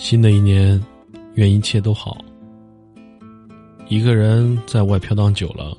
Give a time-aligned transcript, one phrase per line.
[0.00, 0.80] 新的一年，
[1.34, 2.16] 愿一切都好。
[3.88, 5.76] 一个人在外飘荡久了，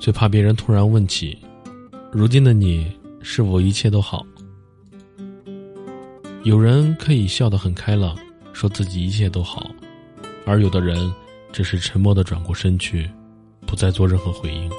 [0.00, 1.38] 最怕别人突然问起
[2.10, 4.24] ：“如今的你是否一切都好？”
[6.44, 8.16] 有人可以笑得很开朗，
[8.54, 9.70] 说自己一切都好，
[10.46, 11.12] 而有的人
[11.52, 13.08] 只是沉默的转过身去，
[13.66, 14.70] 不再做任何回应。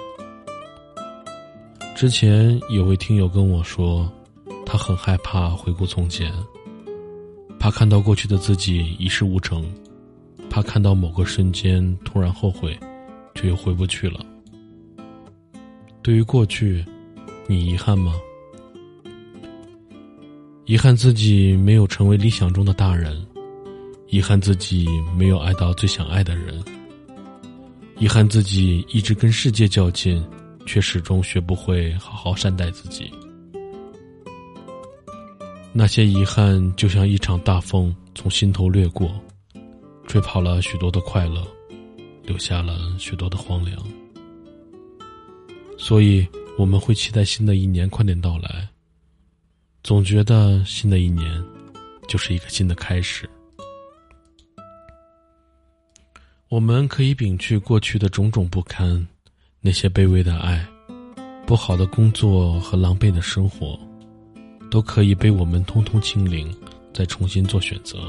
[1.96, 4.12] 之前有位听友跟我说，
[4.66, 6.34] 他很害怕回顾从前。
[7.62, 9.64] 怕看到过去的自己一事无成，
[10.50, 12.76] 怕看到某个瞬间突然后悔，
[13.36, 14.26] 却又回不去了。
[16.02, 16.84] 对于过去，
[17.46, 18.16] 你遗憾吗？
[20.66, 23.24] 遗憾自己没有成为理想中的大人，
[24.08, 26.64] 遗憾自己没有爱到最想爱的人，
[28.00, 30.20] 遗憾自己一直跟世界较劲，
[30.66, 33.12] 却始终学不会好好善待自己。
[35.74, 39.10] 那些遗憾就像一场大风从心头掠过，
[40.06, 41.48] 吹跑了许多的快乐，
[42.24, 43.82] 留下了许多的荒凉。
[45.78, 48.68] 所以我们会期待新的一年快点到来，
[49.82, 51.42] 总觉得新的一年
[52.08, 53.28] 就是一个新的开始。
[56.50, 59.08] 我们可以摒去过去的种种不堪，
[59.62, 60.68] 那些卑微的爱，
[61.48, 63.80] 不好的工作和狼狈的生活。
[64.72, 66.50] 都可以被我们通通清零，
[66.94, 68.00] 再重新做选择。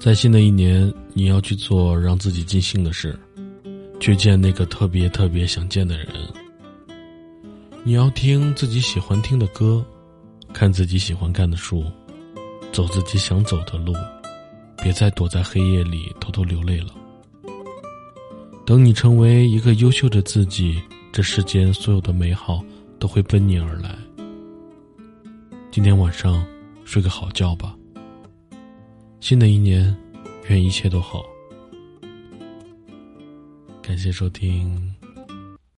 [0.00, 3.16] 在新的一年，你要去做让自己尽兴的事，
[4.00, 6.08] 去见那个特别特别想见的人。
[7.84, 9.84] 你要听自己喜欢听的歌，
[10.54, 11.84] 看自己喜欢看的书，
[12.72, 13.92] 走自己想走的路，
[14.82, 16.94] 别再躲在黑夜里偷偷流泪了。
[18.64, 20.80] 等你成为一个优秀的自己，
[21.12, 22.64] 这世间所有的美好
[22.98, 23.98] 都会奔你而来。
[25.72, 26.46] 今天晚上
[26.84, 27.74] 睡个好觉吧。
[29.20, 29.96] 新的一年，
[30.50, 31.24] 愿一切都好。
[33.80, 34.94] 感谢收听。